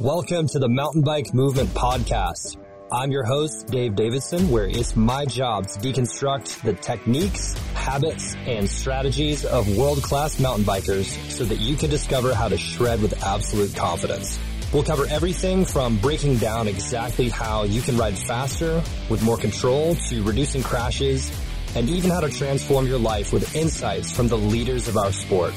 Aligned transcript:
Welcome 0.00 0.46
to 0.50 0.60
the 0.60 0.68
Mountain 0.68 1.02
Bike 1.02 1.34
Movement 1.34 1.70
Podcast. 1.70 2.56
I'm 2.92 3.10
your 3.10 3.24
host, 3.24 3.66
Dave 3.66 3.96
Davidson, 3.96 4.48
where 4.48 4.68
it's 4.68 4.94
my 4.94 5.24
job 5.24 5.66
to 5.66 5.80
deconstruct 5.80 6.62
the 6.62 6.74
techniques, 6.74 7.58
habits, 7.74 8.36
and 8.46 8.70
strategies 8.70 9.44
of 9.44 9.76
world-class 9.76 10.38
mountain 10.38 10.64
bikers 10.64 11.06
so 11.32 11.42
that 11.46 11.58
you 11.58 11.74
can 11.74 11.90
discover 11.90 12.32
how 12.32 12.46
to 12.46 12.56
shred 12.56 13.02
with 13.02 13.24
absolute 13.24 13.74
confidence. 13.74 14.38
We'll 14.72 14.84
cover 14.84 15.04
everything 15.10 15.64
from 15.64 15.98
breaking 15.98 16.36
down 16.36 16.68
exactly 16.68 17.28
how 17.28 17.64
you 17.64 17.82
can 17.82 17.96
ride 17.96 18.16
faster 18.16 18.80
with 19.10 19.24
more 19.24 19.36
control 19.36 19.96
to 19.96 20.22
reducing 20.22 20.62
crashes 20.62 21.28
and 21.74 21.88
even 21.88 22.10
how 22.10 22.20
to 22.20 22.28
transform 22.28 22.86
your 22.86 23.00
life 23.00 23.32
with 23.32 23.56
insights 23.56 24.12
from 24.12 24.28
the 24.28 24.38
leaders 24.38 24.86
of 24.86 24.96
our 24.96 25.10
sport. 25.10 25.54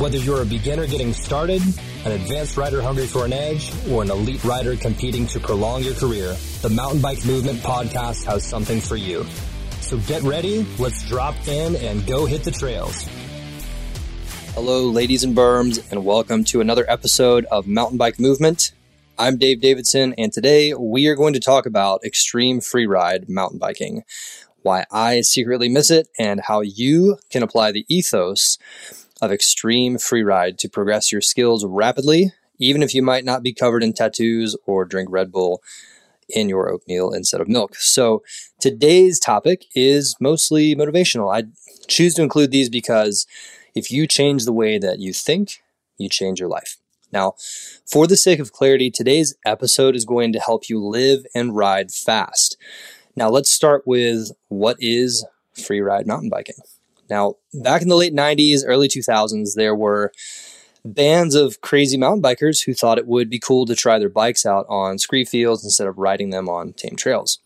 Whether 0.00 0.16
you're 0.16 0.40
a 0.40 0.46
beginner 0.46 0.86
getting 0.86 1.12
started, 1.12 1.60
an 2.06 2.12
advanced 2.12 2.56
rider 2.56 2.80
hungry 2.80 3.06
for 3.06 3.26
an 3.26 3.34
edge, 3.34 3.70
or 3.90 4.02
an 4.02 4.10
elite 4.10 4.42
rider 4.44 4.74
competing 4.74 5.26
to 5.26 5.38
prolong 5.38 5.82
your 5.82 5.92
career, 5.92 6.34
the 6.62 6.70
Mountain 6.70 7.02
Bike 7.02 7.22
Movement 7.26 7.58
podcast 7.58 8.24
has 8.24 8.42
something 8.42 8.80
for 8.80 8.96
you. 8.96 9.26
So 9.82 9.98
get 9.98 10.22
ready, 10.22 10.66
let's 10.78 11.06
drop 11.06 11.34
in 11.46 11.76
and 11.76 12.06
go 12.06 12.24
hit 12.24 12.44
the 12.44 12.50
trails. 12.50 13.06
Hello, 14.54 14.84
ladies 14.84 15.22
and 15.22 15.36
berms, 15.36 15.86
and 15.92 16.02
welcome 16.02 16.44
to 16.44 16.62
another 16.62 16.86
episode 16.88 17.44
of 17.52 17.66
Mountain 17.66 17.98
Bike 17.98 18.18
Movement. 18.18 18.72
I'm 19.18 19.36
Dave 19.36 19.60
Davidson, 19.60 20.14
and 20.16 20.32
today 20.32 20.72
we 20.72 21.08
are 21.08 21.14
going 21.14 21.34
to 21.34 21.40
talk 21.40 21.66
about 21.66 22.02
extreme 22.06 22.60
freeride 22.60 23.28
mountain 23.28 23.58
biking, 23.58 24.04
why 24.62 24.86
I 24.90 25.20
secretly 25.20 25.68
miss 25.68 25.90
it, 25.90 26.08
and 26.18 26.40
how 26.40 26.62
you 26.62 27.18
can 27.28 27.42
apply 27.42 27.72
the 27.72 27.84
ethos 27.86 28.56
of 29.20 29.32
extreme 29.32 29.96
freeride 29.96 30.58
to 30.58 30.68
progress 30.68 31.12
your 31.12 31.20
skills 31.20 31.64
rapidly, 31.64 32.32
even 32.58 32.82
if 32.82 32.94
you 32.94 33.02
might 33.02 33.24
not 33.24 33.42
be 33.42 33.52
covered 33.52 33.82
in 33.82 33.92
tattoos 33.92 34.56
or 34.66 34.84
drink 34.84 35.08
Red 35.10 35.32
Bull 35.32 35.62
in 36.28 36.48
your 36.48 36.70
oatmeal 36.70 37.12
instead 37.12 37.40
of 37.40 37.48
milk. 37.48 37.74
So 37.76 38.22
today's 38.60 39.18
topic 39.18 39.66
is 39.74 40.16
mostly 40.20 40.74
motivational. 40.74 41.34
I 41.34 41.48
choose 41.88 42.14
to 42.14 42.22
include 42.22 42.50
these 42.50 42.68
because 42.68 43.26
if 43.74 43.90
you 43.90 44.06
change 44.06 44.44
the 44.44 44.52
way 44.52 44.78
that 44.78 45.00
you 45.00 45.12
think, 45.12 45.62
you 45.98 46.08
change 46.08 46.40
your 46.40 46.48
life. 46.48 46.76
Now, 47.12 47.34
for 47.86 48.06
the 48.06 48.16
sake 48.16 48.38
of 48.38 48.52
clarity, 48.52 48.90
today's 48.90 49.34
episode 49.44 49.96
is 49.96 50.04
going 50.04 50.32
to 50.32 50.38
help 50.38 50.68
you 50.68 50.84
live 50.84 51.26
and 51.34 51.56
ride 51.56 51.90
fast. 51.90 52.56
Now, 53.16 53.28
let's 53.28 53.50
start 53.50 53.82
with 53.84 54.30
what 54.48 54.76
is 54.78 55.26
free 55.52 55.80
ride 55.80 56.06
mountain 56.06 56.30
biking. 56.30 56.54
Now, 57.10 57.34
back 57.52 57.82
in 57.82 57.88
the 57.88 57.96
late 57.96 58.14
90s, 58.14 58.62
early 58.64 58.88
2000s, 58.88 59.54
there 59.54 59.74
were 59.74 60.12
bands 60.84 61.34
of 61.34 61.60
crazy 61.60 61.98
mountain 61.98 62.22
bikers 62.22 62.64
who 62.64 62.72
thought 62.72 62.98
it 62.98 63.06
would 63.06 63.28
be 63.28 63.38
cool 63.38 63.66
to 63.66 63.74
try 63.74 63.98
their 63.98 64.08
bikes 64.08 64.46
out 64.46 64.64
on 64.68 64.98
scree 64.98 65.24
fields 65.24 65.64
instead 65.64 65.86
of 65.86 65.98
riding 65.98 66.30
them 66.30 66.48
on 66.48 66.72
tame 66.72 66.96
trails. 66.96 67.40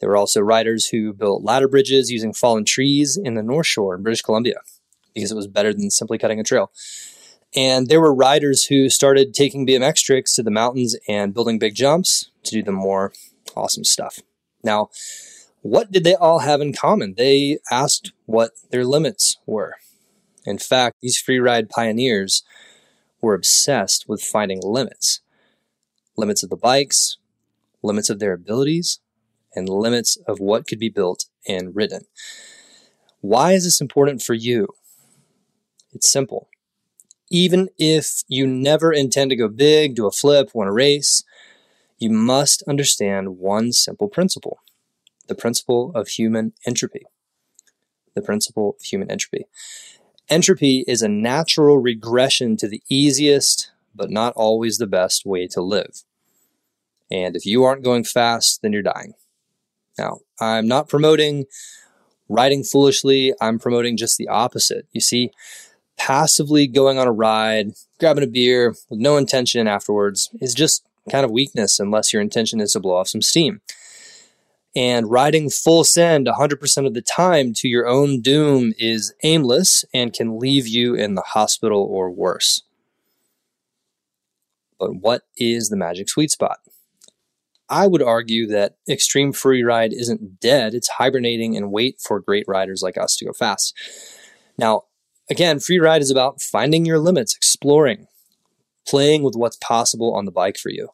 There 0.00 0.08
were 0.08 0.16
also 0.16 0.40
riders 0.40 0.86
who 0.86 1.12
built 1.12 1.44
ladder 1.44 1.68
bridges 1.68 2.10
using 2.10 2.32
fallen 2.32 2.64
trees 2.64 3.18
in 3.22 3.34
the 3.34 3.42
North 3.42 3.66
Shore 3.66 3.94
in 3.94 4.02
British 4.02 4.22
Columbia 4.22 4.56
because 5.14 5.30
it 5.30 5.36
was 5.36 5.46
better 5.46 5.74
than 5.74 5.90
simply 5.90 6.18
cutting 6.18 6.40
a 6.40 6.44
trail. 6.44 6.72
And 7.54 7.88
there 7.88 8.00
were 8.00 8.14
riders 8.14 8.64
who 8.64 8.88
started 8.88 9.34
taking 9.34 9.66
BMX 9.66 10.02
tricks 10.02 10.34
to 10.36 10.42
the 10.42 10.50
mountains 10.50 10.96
and 11.08 11.34
building 11.34 11.58
big 11.58 11.74
jumps 11.74 12.30
to 12.44 12.52
do 12.52 12.62
the 12.62 12.72
more 12.72 13.12
awesome 13.54 13.84
stuff. 13.84 14.20
Now, 14.62 14.88
what 15.62 15.92
did 15.92 16.04
they 16.04 16.14
all 16.14 16.40
have 16.40 16.60
in 16.60 16.72
common? 16.72 17.14
They 17.16 17.58
asked 17.70 18.12
what 18.26 18.52
their 18.70 18.84
limits 18.84 19.38
were. 19.46 19.76
In 20.46 20.58
fact, 20.58 20.96
these 21.02 21.18
free 21.18 21.38
ride 21.38 21.68
pioneers 21.68 22.42
were 23.20 23.34
obsessed 23.34 24.08
with 24.08 24.22
finding 24.22 24.60
limits 24.62 25.20
limits 26.16 26.42
of 26.42 26.50
the 26.50 26.56
bikes, 26.56 27.16
limits 27.82 28.10
of 28.10 28.18
their 28.18 28.34
abilities, 28.34 29.00
and 29.54 29.70
limits 29.70 30.18
of 30.26 30.38
what 30.38 30.66
could 30.66 30.78
be 30.78 30.90
built 30.90 31.24
and 31.48 31.74
ridden. 31.74 32.02
Why 33.22 33.52
is 33.52 33.64
this 33.64 33.80
important 33.80 34.20
for 34.20 34.34
you? 34.34 34.68
It's 35.92 36.10
simple. 36.10 36.48
Even 37.30 37.70
if 37.78 38.22
you 38.28 38.46
never 38.46 38.92
intend 38.92 39.30
to 39.30 39.36
go 39.36 39.48
big, 39.48 39.94
do 39.94 40.06
a 40.06 40.10
flip, 40.10 40.50
win 40.52 40.68
a 40.68 40.72
race, 40.72 41.24
you 41.98 42.10
must 42.10 42.62
understand 42.68 43.38
one 43.38 43.72
simple 43.72 44.08
principle 44.08 44.60
the 45.30 45.34
principle 45.36 45.92
of 45.94 46.08
human 46.08 46.52
entropy. 46.66 47.06
The 48.14 48.20
principle 48.20 48.76
of 48.76 48.84
human 48.84 49.10
entropy. 49.10 49.46
Entropy 50.28 50.84
is 50.88 51.02
a 51.02 51.08
natural 51.08 51.78
regression 51.78 52.56
to 52.56 52.66
the 52.66 52.82
easiest, 52.88 53.70
but 53.94 54.10
not 54.10 54.32
always 54.34 54.76
the 54.76 54.88
best 54.88 55.24
way 55.24 55.46
to 55.46 55.62
live. 55.62 56.02
And 57.12 57.36
if 57.36 57.46
you 57.46 57.62
aren't 57.62 57.84
going 57.84 58.02
fast, 58.02 58.60
then 58.60 58.72
you're 58.72 58.82
dying. 58.82 59.14
Now, 59.96 60.18
I'm 60.40 60.66
not 60.66 60.88
promoting 60.88 61.46
riding 62.28 62.64
foolishly, 62.64 63.32
I'm 63.40 63.60
promoting 63.60 63.96
just 63.96 64.18
the 64.18 64.28
opposite. 64.28 64.86
You 64.92 65.00
see, 65.00 65.30
passively 65.96 66.66
going 66.66 66.98
on 66.98 67.06
a 67.06 67.12
ride, 67.12 67.72
grabbing 68.00 68.24
a 68.24 68.28
beer 68.28 68.74
with 68.88 68.98
no 68.98 69.16
intention 69.16 69.68
afterwards 69.68 70.30
is 70.40 70.54
just 70.54 70.84
kind 71.08 71.24
of 71.24 71.30
weakness 71.30 71.78
unless 71.78 72.12
your 72.12 72.20
intention 72.20 72.60
is 72.60 72.72
to 72.72 72.80
blow 72.80 72.96
off 72.96 73.08
some 73.08 73.22
steam 73.22 73.60
and 74.74 75.10
riding 75.10 75.50
full 75.50 75.84
send 75.84 76.26
100% 76.26 76.86
of 76.86 76.94
the 76.94 77.02
time 77.02 77.52
to 77.54 77.68
your 77.68 77.86
own 77.86 78.20
doom 78.20 78.72
is 78.78 79.12
aimless 79.22 79.84
and 79.92 80.12
can 80.12 80.38
leave 80.38 80.66
you 80.66 80.94
in 80.94 81.14
the 81.14 81.22
hospital 81.22 81.82
or 81.82 82.10
worse. 82.10 82.62
But 84.78 84.96
what 84.96 85.22
is 85.36 85.68
the 85.68 85.76
magic 85.76 86.08
sweet 86.08 86.30
spot? 86.30 86.58
I 87.68 87.86
would 87.86 88.02
argue 88.02 88.46
that 88.48 88.76
extreme 88.88 89.32
free 89.32 89.62
ride 89.62 89.92
isn't 89.92 90.40
dead, 90.40 90.74
it's 90.74 90.88
hibernating 90.88 91.56
and 91.56 91.70
wait 91.70 92.00
for 92.00 92.20
great 92.20 92.44
riders 92.48 92.82
like 92.82 92.98
us 92.98 93.16
to 93.16 93.24
go 93.24 93.32
fast. 93.32 93.74
Now, 94.58 94.84
again, 95.28 95.60
free 95.60 95.78
ride 95.78 96.02
is 96.02 96.10
about 96.10 96.40
finding 96.40 96.84
your 96.84 96.98
limits, 96.98 97.36
exploring, 97.36 98.08
playing 98.86 99.22
with 99.22 99.34
what's 99.36 99.56
possible 99.56 100.14
on 100.14 100.24
the 100.24 100.32
bike 100.32 100.58
for 100.58 100.70
you. 100.70 100.88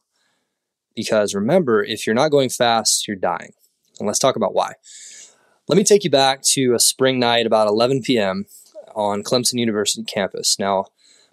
Because 0.94 1.34
remember, 1.34 1.82
if 1.82 2.06
you're 2.06 2.14
not 2.14 2.30
going 2.30 2.50
fast, 2.50 3.06
you're 3.06 3.16
dying. 3.16 3.52
And 3.98 4.06
let's 4.06 4.18
talk 4.18 4.36
about 4.36 4.54
why. 4.54 4.74
Let 5.68 5.76
me 5.76 5.84
take 5.84 6.04
you 6.04 6.10
back 6.10 6.42
to 6.52 6.74
a 6.74 6.78
spring 6.78 7.18
night 7.18 7.46
about 7.46 7.68
11 7.68 8.02
p.m. 8.02 8.46
on 8.94 9.22
Clemson 9.22 9.58
University 9.58 10.04
campus. 10.04 10.58
Now, 10.58 10.86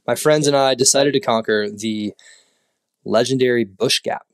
my 0.07 0.15
friends 0.15 0.47
and 0.47 0.55
I 0.55 0.73
decided 0.75 1.13
to 1.13 1.19
conquer 1.19 1.69
the 1.69 2.13
legendary 3.05 3.63
Bush 3.63 4.01
Gap. 4.01 4.25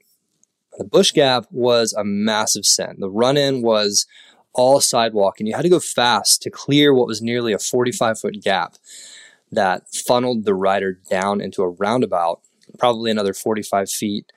The 0.77 0.85
Bush 0.85 1.11
Gap 1.11 1.45
was 1.51 1.93
a 1.93 2.03
massive 2.03 2.65
send. 2.65 3.01
The 3.01 3.09
run 3.09 3.35
in 3.35 3.61
was 3.61 4.07
all 4.53 4.79
sidewalk, 4.79 5.39
and 5.39 5.47
you 5.47 5.55
had 5.55 5.63
to 5.63 5.69
go 5.69 5.79
fast 5.79 6.41
to 6.43 6.49
clear 6.49 6.93
what 6.93 7.07
was 7.07 7.21
nearly 7.21 7.53
a 7.53 7.59
45 7.59 8.19
foot 8.19 8.41
gap 8.41 8.75
that 9.51 9.89
funneled 9.93 10.45
the 10.45 10.53
rider 10.53 10.93
down 11.09 11.41
into 11.41 11.61
a 11.61 11.69
roundabout, 11.69 12.41
probably 12.77 13.11
another 13.11 13.33
45 13.33 13.89
feet, 13.89 14.31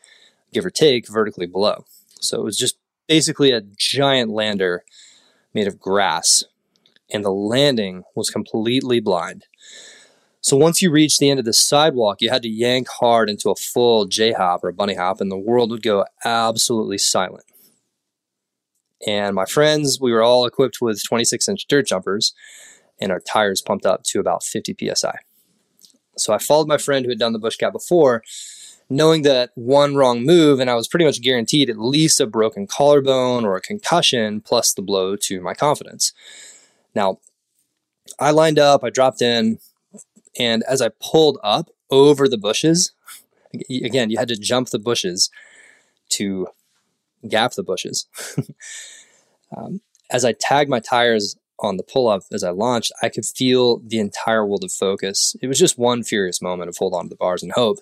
give 0.52 0.64
or 0.66 0.70
take, 0.70 1.08
vertically 1.08 1.47
below. 1.47 1.84
So 2.20 2.41
it 2.41 2.44
was 2.44 2.56
just 2.56 2.76
basically 3.12 3.50
a 3.50 3.61
giant 3.77 4.31
lander 4.31 4.84
made 5.53 5.67
of 5.67 5.78
grass, 5.78 6.45
and 7.12 7.23
the 7.23 7.31
landing 7.31 8.05
was 8.17 8.31
completely 8.31 9.00
blind. 9.00 9.45
So 10.41 10.56
once 10.56 10.81
you 10.81 10.91
reached 10.91 11.19
the 11.19 11.28
end 11.28 11.39
of 11.39 11.45
the 11.45 11.53
sidewalk, 11.53 12.23
you 12.23 12.31
had 12.31 12.41
to 12.41 12.49
yank 12.49 12.89
hard 12.89 13.28
into 13.28 13.50
a 13.50 13.55
full 13.55 14.06
J 14.06 14.33
hop 14.33 14.65
or 14.65 14.73
bunny 14.73 14.95
hop, 14.95 15.21
and 15.21 15.31
the 15.31 15.37
world 15.37 15.71
would 15.71 15.83
go 15.83 16.06
absolutely 16.25 16.97
silent. 16.97 17.45
And 19.06 19.34
my 19.34 19.44
friends, 19.44 19.99
we 20.00 20.11
were 20.11 20.23
all 20.23 20.47
equipped 20.47 20.79
with 20.81 21.05
26 21.06 21.47
inch 21.50 21.67
dirt 21.69 21.89
jumpers, 21.89 22.33
and 22.99 23.12
our 23.12 23.21
tires 23.21 23.61
pumped 23.61 23.84
up 23.84 24.05
to 24.05 24.21
about 24.21 24.43
50 24.43 24.75
psi. 24.94 25.19
So 26.17 26.33
I 26.33 26.39
followed 26.39 26.67
my 26.67 26.79
friend 26.79 27.05
who 27.05 27.11
had 27.11 27.19
done 27.19 27.34
the 27.34 27.39
bush 27.39 27.59
gap 27.59 27.75
before, 27.75 28.23
knowing 28.92 29.22
that 29.22 29.50
one 29.55 29.94
wrong 29.94 30.22
move 30.22 30.61
and 30.61 30.69
I 30.69 30.75
was 30.75 30.87
pretty 30.87 31.06
much 31.06 31.22
guaranteed 31.22 31.70
at 31.70 31.78
least 31.78 32.20
a 32.20 32.26
broken 32.26 32.67
collarbone 32.67 33.44
or 33.44 33.56
a 33.56 33.61
concussion 33.61 34.43
plus 34.43 34.75
the 34.75 34.82
blow 34.82 35.17
to 35.17 35.40
my 35.40 35.55
confidence. 35.55 36.12
Now, 36.94 37.19
I 38.20 38.32
lined 38.32 38.58
up, 38.58 38.84
I 38.84 38.90
dropped 38.90 39.22
in, 39.22 39.58
and 40.38 40.62
as 40.69 40.82
I 40.82 40.90
pulled 41.00 41.38
up 41.43 41.70
over 41.90 42.28
the 42.28 42.37
bushes, 42.37 42.93
again, 43.70 44.11
you 44.11 44.19
had 44.19 44.28
to 44.28 44.37
jump 44.37 44.69
the 44.69 44.78
bushes 44.78 45.31
to 46.11 46.49
gap 47.26 47.52
the 47.52 47.62
bushes. 47.62 48.06
um, 49.56 49.81
as 50.11 50.25
I 50.25 50.32
tagged 50.32 50.69
my 50.69 50.81
tires 50.81 51.37
on 51.61 51.78
the 51.78 51.82
pull 51.82 52.08
up 52.08 52.25
as 52.31 52.44
I 52.44 52.50
launched, 52.50 52.93
I 53.02 53.08
could 53.08 53.25
feel 53.25 53.78
the 53.78 54.00
entire 54.00 54.44
world 54.44 54.64
of 54.64 54.72
focus. 54.72 55.34
It 55.40 55.46
was 55.46 55.58
just 55.58 55.78
one 55.78 56.02
furious 56.02 56.43
moment 56.43 56.69
of 56.69 56.76
hold 56.76 56.93
on 56.93 57.05
to 57.05 57.08
the 57.08 57.17
bars 57.17 57.43
and 57.43 57.52
hope. 57.52 57.78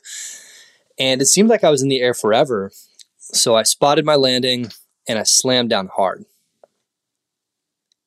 And 1.01 1.23
it 1.23 1.27
seemed 1.27 1.49
like 1.49 1.65
I 1.65 1.71
was 1.71 1.83
in 1.83 1.89
the 1.89 2.01
air 2.01 2.15
forever. 2.15 2.71
So 3.19 3.57
I 3.57 3.63
spotted 3.63 4.05
my 4.05 4.17
landing 4.17 4.71
and 5.09 5.19
I 5.19 5.23
slammed 5.23 5.71
down 5.71 5.89
hard. 5.89 6.27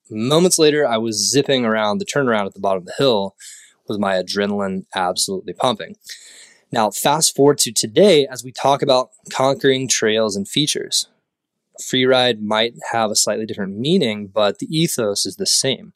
Moments 0.09 0.59
later, 0.59 0.87
I 0.87 0.97
was 0.97 1.29
zipping 1.29 1.65
around 1.65 1.97
the 1.97 2.05
turnaround 2.05 2.45
at 2.45 2.53
the 2.53 2.59
bottom 2.59 2.83
of 2.83 2.85
the 2.85 2.93
hill 2.97 3.35
with 3.87 3.99
my 3.99 4.13
adrenaline 4.13 4.85
absolutely 4.93 5.53
pumping. 5.53 5.95
Now, 6.71 6.91
fast 6.91 7.35
forward 7.35 7.57
to 7.59 7.71
today 7.71 8.27
as 8.27 8.43
we 8.43 8.51
talk 8.51 8.81
about 8.81 9.09
conquering 9.31 9.87
trails 9.87 10.35
and 10.35 10.47
features. 10.47 11.07
Freeride 11.81 12.41
might 12.41 12.75
have 12.91 13.09
a 13.09 13.15
slightly 13.15 13.45
different 13.45 13.77
meaning, 13.77 14.27
but 14.27 14.59
the 14.59 14.67
ethos 14.67 15.25
is 15.25 15.37
the 15.37 15.47
same. 15.47 15.93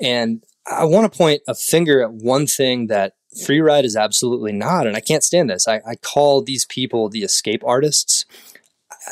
And 0.00 0.42
I 0.66 0.84
want 0.84 1.10
to 1.10 1.16
point 1.16 1.42
a 1.48 1.54
finger 1.54 2.02
at 2.02 2.12
one 2.12 2.46
thing 2.46 2.88
that 2.88 3.14
freeride 3.36 3.84
is 3.84 3.96
absolutely 3.96 4.52
not. 4.52 4.86
And 4.86 4.96
I 4.96 5.00
can't 5.00 5.24
stand 5.24 5.50
this. 5.50 5.68
I, 5.68 5.80
I 5.86 5.96
call 5.96 6.42
these 6.42 6.64
people 6.64 7.08
the 7.08 7.22
escape 7.22 7.62
artists. 7.64 8.24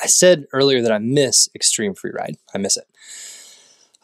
I 0.02 0.06
said 0.06 0.46
earlier 0.52 0.82
that 0.82 0.92
I 0.92 0.98
miss 0.98 1.48
extreme 1.54 1.94
free 1.94 2.12
ride. 2.12 2.36
I 2.54 2.58
miss 2.58 2.76
it. 2.76 2.86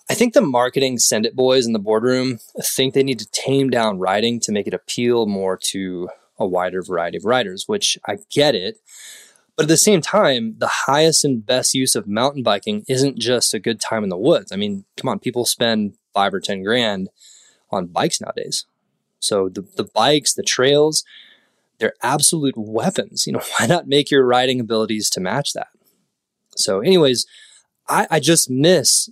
I 0.08 0.14
think 0.14 0.34
the 0.34 0.40
marketing 0.40 0.98
send 0.98 1.24
it 1.24 1.36
boys 1.36 1.66
in 1.66 1.72
the 1.72 1.78
boardroom 1.78 2.38
think 2.60 2.94
they 2.94 3.04
need 3.04 3.20
to 3.20 3.30
tame 3.30 3.70
down 3.70 4.00
riding 4.00 4.40
to 4.40 4.52
make 4.52 4.66
it 4.66 4.74
appeal 4.74 5.26
more 5.26 5.56
to 5.68 6.08
a 6.36 6.46
wider 6.46 6.82
variety 6.82 7.16
of 7.16 7.24
riders, 7.24 7.64
which 7.68 7.96
I 8.06 8.18
get 8.30 8.56
it. 8.56 8.78
But 9.56 9.64
at 9.64 9.68
the 9.68 9.76
same 9.76 10.00
time, 10.00 10.56
the 10.58 10.70
highest 10.86 11.24
and 11.24 11.44
best 11.44 11.74
use 11.74 11.94
of 11.94 12.08
mountain 12.08 12.42
biking 12.42 12.84
isn't 12.88 13.18
just 13.18 13.54
a 13.54 13.60
good 13.60 13.80
time 13.80 14.02
in 14.02 14.08
the 14.08 14.16
woods. 14.16 14.50
I 14.50 14.56
mean, 14.56 14.84
come 14.96 15.08
on, 15.08 15.18
people 15.18 15.44
spend 15.44 15.94
five 16.12 16.34
or 16.34 16.40
10 16.40 16.62
grand 16.64 17.10
on 17.70 17.86
bikes 17.86 18.20
nowadays. 18.20 18.64
So 19.20 19.48
the, 19.48 19.60
the 19.76 19.84
bikes, 19.84 20.34
the 20.34 20.42
trails, 20.42 21.04
they're 21.78 21.94
absolute 22.02 22.56
weapons. 22.56 23.26
You 23.26 23.34
know, 23.34 23.42
why 23.58 23.66
not 23.66 23.86
make 23.86 24.10
your 24.10 24.26
riding 24.26 24.58
abilities 24.58 25.08
to 25.10 25.20
match 25.20 25.52
that? 25.52 25.68
So, 26.56 26.80
anyways, 26.80 27.26
I, 27.88 28.06
I 28.10 28.20
just 28.20 28.50
miss 28.50 29.08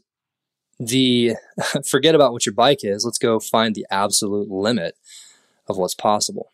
the 0.81 1.35
forget 1.89 2.15
about 2.15 2.33
what 2.33 2.47
your 2.47 2.55
bike 2.55 2.81
is. 2.83 3.05
Let's 3.05 3.19
go 3.19 3.39
find 3.39 3.75
the 3.75 3.87
absolute 3.91 4.51
limit 4.51 4.97
of 5.69 5.77
what's 5.77 5.95
possible. 5.95 6.53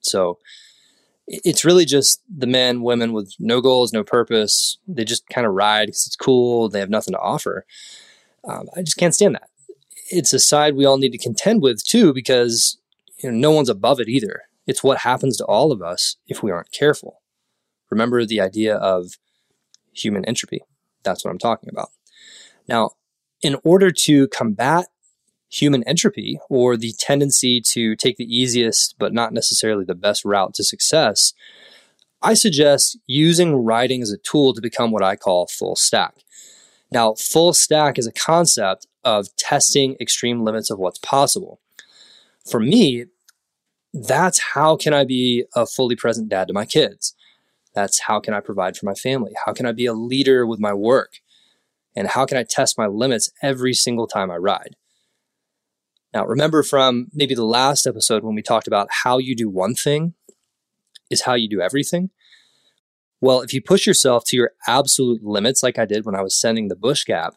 So, 0.00 0.38
it's 1.26 1.64
really 1.64 1.86
just 1.86 2.20
the 2.28 2.46
men, 2.46 2.82
women 2.82 3.14
with 3.14 3.34
no 3.38 3.62
goals, 3.62 3.94
no 3.94 4.04
purpose. 4.04 4.76
They 4.86 5.04
just 5.04 5.26
kind 5.28 5.46
of 5.46 5.54
ride 5.54 5.86
because 5.86 6.06
it's 6.06 6.16
cool. 6.16 6.68
They 6.68 6.80
have 6.80 6.90
nothing 6.90 7.12
to 7.12 7.18
offer. 7.18 7.64
Um, 8.46 8.68
I 8.76 8.82
just 8.82 8.98
can't 8.98 9.14
stand 9.14 9.34
that 9.36 9.48
it's 10.10 10.32
a 10.32 10.38
side 10.38 10.76
we 10.76 10.84
all 10.84 10.98
need 10.98 11.12
to 11.12 11.18
contend 11.18 11.62
with 11.62 11.84
too, 11.84 12.12
because 12.12 12.78
you 13.22 13.30
know, 13.30 13.36
no 13.36 13.50
one's 13.50 13.68
above 13.68 14.00
it 14.00 14.08
either. 14.08 14.42
It's 14.66 14.82
what 14.82 14.98
happens 14.98 15.36
to 15.38 15.44
all 15.44 15.72
of 15.72 15.82
us 15.82 16.16
if 16.26 16.42
we 16.42 16.50
aren't 16.50 16.72
careful. 16.72 17.20
Remember 17.90 18.24
the 18.24 18.40
idea 18.40 18.76
of 18.76 19.18
human 19.92 20.24
entropy. 20.24 20.62
That's 21.02 21.24
what 21.24 21.30
I'm 21.30 21.38
talking 21.38 21.68
about. 21.70 21.90
Now, 22.66 22.90
in 23.42 23.56
order 23.62 23.90
to 23.90 24.26
combat 24.28 24.86
human 25.50 25.84
entropy 25.84 26.40
or 26.48 26.76
the 26.76 26.94
tendency 26.98 27.60
to 27.60 27.94
take 27.94 28.16
the 28.16 28.24
easiest 28.24 28.96
but 28.98 29.12
not 29.12 29.32
necessarily 29.32 29.84
the 29.84 29.94
best 29.94 30.24
route 30.24 30.54
to 30.54 30.64
success, 30.64 31.32
I 32.22 32.34
suggest 32.34 32.98
using 33.06 33.54
writing 33.54 34.02
as 34.02 34.10
a 34.10 34.16
tool 34.16 34.54
to 34.54 34.62
become 34.62 34.90
what 34.90 35.04
I 35.04 35.14
call 35.14 35.46
full 35.46 35.76
stack. 35.76 36.24
Now, 36.90 37.14
full 37.14 37.52
stack 37.52 37.98
is 37.98 38.06
a 38.06 38.12
concept 38.12 38.86
of 39.04 39.34
testing 39.36 39.96
extreme 40.00 40.44
limits 40.44 40.70
of 40.70 40.78
what's 40.78 40.98
possible. 40.98 41.60
For 42.48 42.60
me, 42.60 43.06
that's 43.92 44.40
how 44.54 44.76
can 44.76 44.92
I 44.92 45.04
be 45.04 45.44
a 45.54 45.66
fully 45.66 45.96
present 45.96 46.28
dad 46.28 46.48
to 46.48 46.54
my 46.54 46.66
kids? 46.66 47.14
That's 47.74 48.00
how 48.00 48.20
can 48.20 48.34
I 48.34 48.40
provide 48.40 48.76
for 48.76 48.86
my 48.86 48.94
family? 48.94 49.32
How 49.44 49.52
can 49.52 49.66
I 49.66 49.72
be 49.72 49.86
a 49.86 49.92
leader 49.92 50.46
with 50.46 50.60
my 50.60 50.72
work? 50.72 51.20
And 51.96 52.08
how 52.08 52.26
can 52.26 52.36
I 52.36 52.44
test 52.44 52.78
my 52.78 52.86
limits 52.86 53.30
every 53.42 53.72
single 53.72 54.06
time 54.06 54.30
I 54.30 54.36
ride? 54.36 54.76
Now, 56.12 56.24
remember 56.24 56.62
from 56.62 57.08
maybe 57.12 57.34
the 57.34 57.44
last 57.44 57.86
episode 57.86 58.22
when 58.22 58.34
we 58.34 58.42
talked 58.42 58.68
about 58.68 58.88
how 59.02 59.18
you 59.18 59.34
do 59.34 59.48
one 59.48 59.74
thing 59.74 60.14
is 61.10 61.22
how 61.22 61.34
you 61.34 61.48
do 61.48 61.60
everything. 61.60 62.10
Well, 63.20 63.40
if 63.40 63.52
you 63.52 63.62
push 63.62 63.86
yourself 63.86 64.24
to 64.26 64.36
your 64.36 64.52
absolute 64.66 65.24
limits, 65.24 65.62
like 65.62 65.78
I 65.78 65.86
did 65.86 66.04
when 66.04 66.14
I 66.14 66.22
was 66.22 66.38
sending 66.38 66.68
the 66.68 66.76
bush 66.76 67.04
gap, 67.04 67.34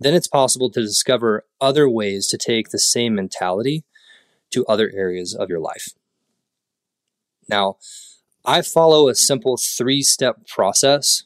then 0.00 0.14
it's 0.14 0.26
possible 0.26 0.70
to 0.70 0.80
discover 0.80 1.44
other 1.60 1.88
ways 1.88 2.26
to 2.28 2.38
take 2.38 2.70
the 2.70 2.78
same 2.78 3.14
mentality 3.14 3.84
to 4.50 4.66
other 4.66 4.90
areas 4.94 5.34
of 5.34 5.48
your 5.48 5.60
life. 5.60 5.90
Now, 7.48 7.76
I 8.44 8.62
follow 8.62 9.08
a 9.08 9.14
simple 9.14 9.56
three 9.56 10.02
step 10.02 10.46
process, 10.46 11.24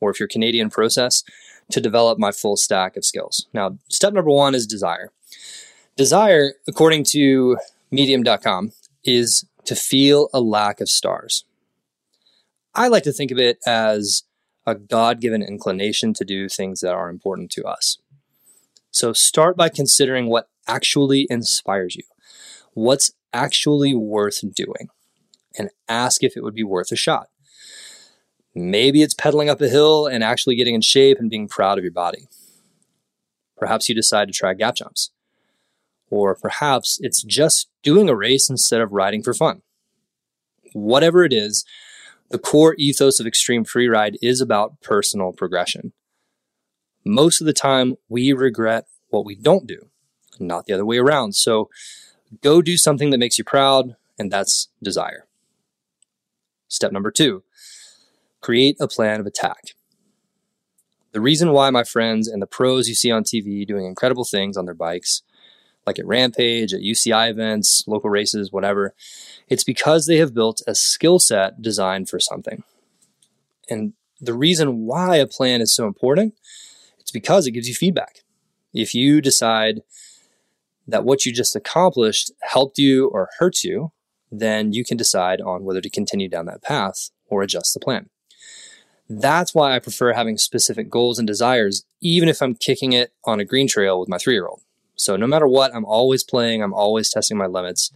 or 0.00 0.10
if 0.10 0.18
you're 0.18 0.28
Canadian, 0.28 0.70
process 0.70 1.22
to 1.70 1.80
develop 1.80 2.18
my 2.18 2.32
full 2.32 2.56
stack 2.56 2.96
of 2.96 3.04
skills. 3.04 3.46
Now, 3.52 3.78
step 3.88 4.12
number 4.12 4.30
one 4.30 4.54
is 4.54 4.66
desire. 4.66 5.10
Desire, 5.96 6.54
according 6.66 7.04
to 7.10 7.58
medium.com, 7.90 8.72
is 9.04 9.44
to 9.64 9.74
feel 9.74 10.28
a 10.32 10.40
lack 10.40 10.80
of 10.80 10.88
stars. 10.88 11.44
I 12.74 12.88
like 12.88 13.04
to 13.04 13.12
think 13.12 13.30
of 13.30 13.38
it 13.38 13.58
as 13.66 14.24
a 14.66 14.74
God 14.74 15.20
given 15.20 15.42
inclination 15.42 16.12
to 16.14 16.24
do 16.24 16.48
things 16.48 16.80
that 16.80 16.94
are 16.94 17.08
important 17.08 17.50
to 17.52 17.64
us. 17.64 17.98
So 18.94 19.12
start 19.12 19.56
by 19.56 19.70
considering 19.70 20.28
what 20.28 20.48
actually 20.68 21.26
inspires 21.28 21.96
you. 21.96 22.04
What's 22.74 23.10
actually 23.32 23.92
worth 23.92 24.40
doing? 24.54 24.88
And 25.58 25.70
ask 25.88 26.22
if 26.22 26.36
it 26.36 26.44
would 26.44 26.54
be 26.54 26.62
worth 26.62 26.92
a 26.92 26.96
shot. 26.96 27.26
Maybe 28.54 29.02
it's 29.02 29.12
pedaling 29.12 29.48
up 29.48 29.60
a 29.60 29.68
hill 29.68 30.06
and 30.06 30.22
actually 30.22 30.54
getting 30.54 30.76
in 30.76 30.80
shape 30.80 31.18
and 31.18 31.28
being 31.28 31.48
proud 31.48 31.76
of 31.76 31.82
your 31.82 31.92
body. 31.92 32.28
Perhaps 33.56 33.88
you 33.88 33.96
decide 33.96 34.28
to 34.28 34.32
try 34.32 34.54
gap 34.54 34.76
jumps. 34.76 35.10
Or 36.08 36.36
perhaps 36.36 37.00
it's 37.02 37.24
just 37.24 37.68
doing 37.82 38.08
a 38.08 38.14
race 38.14 38.48
instead 38.48 38.80
of 38.80 38.92
riding 38.92 39.24
for 39.24 39.34
fun. 39.34 39.62
Whatever 40.72 41.24
it 41.24 41.32
is, 41.32 41.64
the 42.30 42.38
core 42.38 42.76
ethos 42.78 43.18
of 43.18 43.26
Extreme 43.26 43.64
Freeride 43.64 44.18
is 44.22 44.40
about 44.40 44.80
personal 44.80 45.32
progression 45.32 45.94
most 47.04 47.40
of 47.40 47.46
the 47.46 47.52
time 47.52 47.96
we 48.08 48.32
regret 48.32 48.86
what 49.10 49.24
we 49.24 49.34
don't 49.34 49.66
do, 49.66 49.88
not 50.40 50.66
the 50.66 50.72
other 50.72 50.84
way 50.84 50.98
around. 50.98 51.34
So 51.34 51.68
go 52.42 52.62
do 52.62 52.76
something 52.76 53.10
that 53.10 53.18
makes 53.18 53.38
you 53.38 53.44
proud, 53.44 53.96
and 54.18 54.30
that's 54.30 54.68
desire. 54.82 55.26
Step 56.68 56.92
number 56.92 57.10
two 57.10 57.44
create 58.40 58.76
a 58.78 58.86
plan 58.86 59.20
of 59.20 59.26
attack. 59.26 59.70
The 61.12 61.20
reason 61.20 61.52
why 61.52 61.70
my 61.70 61.82
friends 61.82 62.28
and 62.28 62.42
the 62.42 62.46
pros 62.46 62.88
you 62.88 62.94
see 62.94 63.10
on 63.10 63.24
TV 63.24 63.66
doing 63.66 63.86
incredible 63.86 64.24
things 64.24 64.58
on 64.58 64.66
their 64.66 64.74
bikes, 64.74 65.22
like 65.86 65.98
at 65.98 66.06
Rampage, 66.06 66.74
at 66.74 66.80
UCI 66.80 67.30
events, 67.30 67.84
local 67.86 68.10
races, 68.10 68.52
whatever, 68.52 68.92
it's 69.48 69.64
because 69.64 70.04
they 70.04 70.18
have 70.18 70.34
built 70.34 70.60
a 70.66 70.74
skill 70.74 71.18
set 71.18 71.62
designed 71.62 72.10
for 72.10 72.20
something. 72.20 72.64
And 73.70 73.94
the 74.20 74.34
reason 74.34 74.84
why 74.84 75.16
a 75.16 75.26
plan 75.26 75.62
is 75.62 75.74
so 75.74 75.86
important 75.86 76.34
because 77.14 77.46
it 77.46 77.52
gives 77.52 77.68
you 77.68 77.74
feedback. 77.74 78.18
If 78.74 78.94
you 78.94 79.22
decide 79.22 79.80
that 80.86 81.04
what 81.04 81.24
you 81.24 81.32
just 81.32 81.56
accomplished 81.56 82.32
helped 82.42 82.76
you 82.76 83.08
or 83.08 83.30
hurts 83.38 83.64
you, 83.64 83.92
then 84.30 84.74
you 84.74 84.84
can 84.84 84.98
decide 84.98 85.40
on 85.40 85.64
whether 85.64 85.80
to 85.80 85.88
continue 85.88 86.28
down 86.28 86.44
that 86.46 86.62
path 86.62 87.10
or 87.28 87.42
adjust 87.42 87.72
the 87.72 87.80
plan. 87.80 88.10
That's 89.08 89.54
why 89.54 89.74
I 89.74 89.78
prefer 89.78 90.12
having 90.12 90.36
specific 90.36 90.90
goals 90.90 91.18
and 91.18 91.26
desires, 91.26 91.84
even 92.00 92.28
if 92.28 92.42
I'm 92.42 92.54
kicking 92.54 92.92
it 92.92 93.12
on 93.24 93.38
a 93.40 93.44
green 93.44 93.68
trail 93.68 94.00
with 94.00 94.08
my 94.08 94.18
three 94.18 94.34
year 94.34 94.46
old. 94.46 94.62
So 94.96 95.16
no 95.16 95.26
matter 95.26 95.46
what, 95.46 95.74
I'm 95.74 95.84
always 95.84 96.24
playing, 96.24 96.62
I'm 96.62 96.74
always 96.74 97.10
testing 97.10 97.36
my 97.36 97.46
limits, 97.46 97.90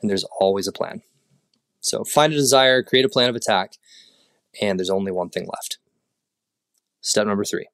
and 0.00 0.10
there's 0.10 0.24
always 0.38 0.66
a 0.66 0.72
plan. 0.72 1.02
So 1.80 2.04
find 2.04 2.32
a 2.32 2.36
desire, 2.36 2.82
create 2.82 3.04
a 3.04 3.10
plan 3.10 3.28
of 3.28 3.36
attack, 3.36 3.74
and 4.60 4.78
there's 4.78 4.90
only 4.90 5.12
one 5.12 5.30
thing 5.30 5.44
left. 5.44 5.78
Step 7.00 7.26
number 7.26 7.44
three 7.44 7.66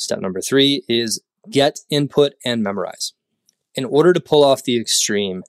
Step 0.00 0.18
number 0.18 0.40
three 0.40 0.82
is 0.88 1.20
get 1.50 1.80
input 1.90 2.32
and 2.42 2.62
memorize. 2.62 3.12
In 3.74 3.84
order 3.84 4.14
to 4.14 4.20
pull 4.20 4.42
off 4.42 4.64
the 4.64 4.80
extreme, 4.80 5.42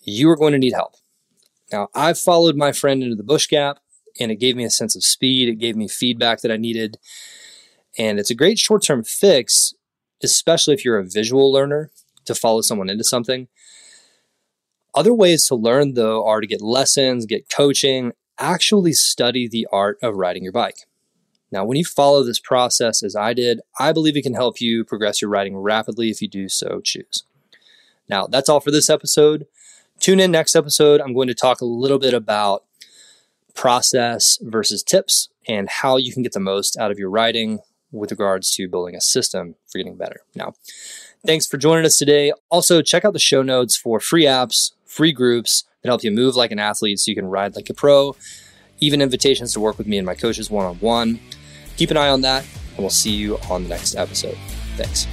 you 0.00 0.30
are 0.30 0.36
going 0.36 0.52
to 0.52 0.58
need 0.58 0.72
help. 0.72 0.94
Now, 1.72 1.88
I've 1.92 2.18
followed 2.18 2.54
my 2.54 2.70
friend 2.70 3.02
into 3.02 3.16
the 3.16 3.24
bush 3.24 3.48
gap, 3.48 3.80
and 4.20 4.30
it 4.30 4.36
gave 4.36 4.54
me 4.54 4.64
a 4.64 4.70
sense 4.70 4.94
of 4.94 5.02
speed. 5.02 5.48
It 5.48 5.56
gave 5.56 5.74
me 5.74 5.88
feedback 5.88 6.42
that 6.42 6.52
I 6.52 6.56
needed. 6.56 6.98
And 7.98 8.20
it's 8.20 8.30
a 8.30 8.36
great 8.36 8.60
short 8.60 8.84
term 8.84 9.02
fix, 9.02 9.74
especially 10.22 10.74
if 10.74 10.84
you're 10.84 10.98
a 10.98 11.04
visual 11.04 11.52
learner 11.52 11.90
to 12.26 12.36
follow 12.36 12.60
someone 12.60 12.88
into 12.88 13.04
something. 13.04 13.48
Other 14.94 15.12
ways 15.12 15.44
to 15.48 15.56
learn, 15.56 15.94
though, 15.94 16.24
are 16.24 16.40
to 16.40 16.46
get 16.46 16.62
lessons, 16.62 17.26
get 17.26 17.50
coaching, 17.50 18.12
actually 18.38 18.92
study 18.92 19.48
the 19.48 19.66
art 19.72 19.98
of 20.02 20.14
riding 20.14 20.44
your 20.44 20.52
bike. 20.52 20.86
Now, 21.52 21.64
when 21.64 21.76
you 21.76 21.84
follow 21.84 22.22
this 22.22 22.38
process 22.38 23.02
as 23.02 23.16
I 23.16 23.34
did, 23.34 23.60
I 23.78 23.92
believe 23.92 24.16
it 24.16 24.22
can 24.22 24.34
help 24.34 24.60
you 24.60 24.84
progress 24.84 25.20
your 25.20 25.30
writing 25.30 25.56
rapidly 25.56 26.10
if 26.10 26.22
you 26.22 26.28
do 26.28 26.48
so 26.48 26.80
choose. 26.80 27.24
Now, 28.08 28.26
that's 28.26 28.48
all 28.48 28.60
for 28.60 28.70
this 28.70 28.90
episode. 28.90 29.46
Tune 29.98 30.20
in 30.20 30.30
next 30.30 30.56
episode. 30.56 31.00
I'm 31.00 31.14
going 31.14 31.28
to 31.28 31.34
talk 31.34 31.60
a 31.60 31.66
little 31.66 31.98
bit 31.98 32.14
about 32.14 32.64
process 33.54 34.38
versus 34.40 34.82
tips 34.82 35.28
and 35.48 35.68
how 35.68 35.96
you 35.96 36.12
can 36.12 36.22
get 36.22 36.32
the 36.32 36.40
most 36.40 36.76
out 36.78 36.90
of 36.90 36.98
your 36.98 37.10
writing 37.10 37.60
with 37.92 38.10
regards 38.10 38.50
to 38.52 38.68
building 38.68 38.94
a 38.94 39.00
system 39.00 39.56
for 39.70 39.78
getting 39.78 39.96
better. 39.96 40.20
Now, 40.34 40.54
thanks 41.26 41.46
for 41.46 41.56
joining 41.56 41.84
us 41.84 41.98
today. 41.98 42.32
Also, 42.50 42.82
check 42.82 43.04
out 43.04 43.12
the 43.12 43.18
show 43.18 43.42
notes 43.42 43.76
for 43.76 44.00
free 44.00 44.24
apps, 44.24 44.72
free 44.86 45.12
groups, 45.12 45.64
that 45.82 45.88
help 45.88 46.04
you 46.04 46.10
move 46.10 46.36
like 46.36 46.52
an 46.52 46.58
athlete 46.58 46.98
so 46.98 47.10
you 47.10 47.14
can 47.14 47.26
ride 47.26 47.56
like 47.56 47.70
a 47.70 47.74
pro, 47.74 48.14
even 48.80 49.02
invitations 49.02 49.52
to 49.54 49.60
work 49.60 49.78
with 49.78 49.86
me 49.86 49.98
and 49.98 50.06
my 50.06 50.14
coaches 50.14 50.50
one 50.50 50.66
on 50.66 50.76
one. 50.76 51.20
Keep 51.80 51.90
an 51.92 51.96
eye 51.96 52.10
on 52.10 52.20
that, 52.20 52.44
and 52.72 52.80
we'll 52.80 52.90
see 52.90 53.12
you 53.12 53.38
on 53.48 53.62
the 53.62 53.70
next 53.70 53.94
episode. 53.94 54.36
Thanks. 54.76 55.04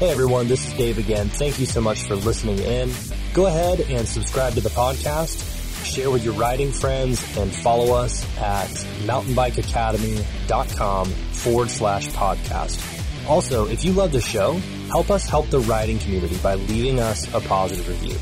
Hey 0.00 0.10
everyone, 0.10 0.48
this 0.48 0.66
is 0.66 0.72
Dave 0.72 0.98
again. 0.98 1.28
Thank 1.28 1.60
you 1.60 1.66
so 1.66 1.80
much 1.80 2.02
for 2.02 2.16
listening 2.16 2.58
in. 2.58 2.90
Go 3.32 3.46
ahead 3.46 3.78
and 3.78 4.08
subscribe 4.08 4.54
to 4.54 4.60
the 4.60 4.70
podcast, 4.70 5.86
share 5.86 6.10
with 6.10 6.24
your 6.24 6.34
riding 6.34 6.72
friends, 6.72 7.22
and 7.38 7.54
follow 7.54 7.94
us 7.94 8.24
at 8.38 8.66
mountainbikeacademy.com 9.06 11.06
forward 11.06 11.70
slash 11.70 12.08
podcast. 12.08 13.28
Also, 13.28 13.68
if 13.68 13.84
you 13.84 13.92
love 13.92 14.10
the 14.10 14.20
show, 14.20 14.54
help 14.88 15.12
us 15.12 15.28
help 15.28 15.48
the 15.50 15.60
riding 15.60 16.00
community 16.00 16.38
by 16.38 16.56
leaving 16.56 16.98
us 16.98 17.32
a 17.34 17.40
positive 17.42 17.88
review. 17.88 18.18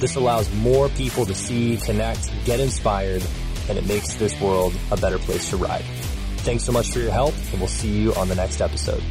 This 0.00 0.16
allows 0.16 0.52
more 0.56 0.90
people 0.90 1.24
to 1.24 1.34
see, 1.34 1.78
connect, 1.78 2.30
get 2.44 2.60
inspired, 2.60 3.24
and 3.70 3.78
it 3.78 3.86
makes 3.86 4.16
this 4.16 4.38
world 4.38 4.74
a 4.90 4.98
better 4.98 5.18
place 5.18 5.48
to 5.48 5.56
ride. 5.56 5.86
Thanks 6.42 6.64
so 6.64 6.72
much 6.72 6.90
for 6.90 6.98
your 6.98 7.12
help, 7.12 7.34
and 7.52 7.60
we'll 7.60 7.68
see 7.68 7.88
you 7.88 8.12
on 8.14 8.28
the 8.28 8.34
next 8.34 8.60
episode. 8.60 9.02